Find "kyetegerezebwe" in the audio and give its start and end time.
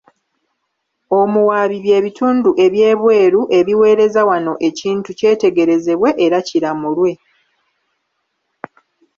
5.19-6.09